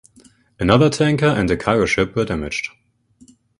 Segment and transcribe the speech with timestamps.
[0.59, 2.69] Another tanker and a cargo ship were damaged.